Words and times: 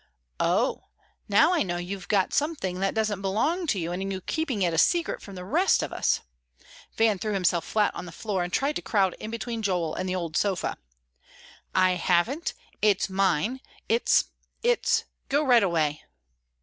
"Oh, 0.39 0.85
now 1.29 1.53
I 1.53 1.61
know 1.61 1.77
you've 1.77 2.07
got 2.07 2.33
something 2.33 2.79
that 2.79 2.95
doesn't 2.95 3.21
belong 3.21 3.67
to 3.67 3.77
you, 3.77 3.91
and 3.91 4.11
you're 4.11 4.19
keeping 4.21 4.63
it 4.63 4.75
secret 4.79 5.21
from 5.21 5.35
the 5.35 5.45
rest 5.45 5.83
of 5.83 5.93
us." 5.93 6.21
Van 6.95 7.19
threw 7.19 7.33
himself 7.33 7.63
flat 7.65 7.93
on 7.93 8.05
the 8.07 8.11
floor 8.11 8.43
and 8.43 8.51
tried 8.51 8.75
to 8.77 8.81
crowd 8.81 9.13
in 9.19 9.29
between 9.29 9.61
Joel 9.61 9.93
and 9.93 10.09
the 10.09 10.15
old 10.15 10.35
sofa. 10.35 10.79
"I 11.75 11.91
haven't; 11.97 12.55
it's 12.81 13.11
mine, 13.11 13.61
it's 13.87 14.23
it's 14.63 15.03
Go 15.29 15.43
right 15.45 15.61
away!" 15.61 16.01